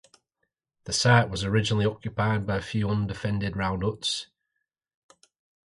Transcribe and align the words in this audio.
The 0.85 0.93
site 0.93 1.29
was 1.29 1.43
originally 1.43 1.85
occupied 1.85 2.47
by 2.47 2.55
a 2.55 2.61
few 2.63 2.89
undefended 2.89 3.55
round 3.55 3.83
huts. 3.83 4.29